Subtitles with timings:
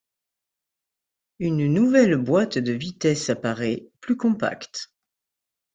[1.37, 4.89] Une nouvelle boîte de vitesses apparait, plus compacte.